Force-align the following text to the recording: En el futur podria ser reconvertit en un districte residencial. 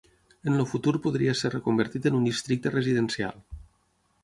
En 0.51 0.53
el 0.53 0.63
futur 0.71 0.93
podria 1.03 1.35
ser 1.41 1.51
reconvertit 1.55 2.09
en 2.11 2.19
un 2.21 2.27
districte 2.31 2.75
residencial. 2.79 3.39